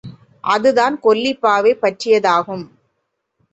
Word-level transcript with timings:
அதுதான் 0.43 0.95
கொல்லிப் 1.03 1.39
பாவை 1.39 1.75
பற்றியதாகும். 1.81 2.65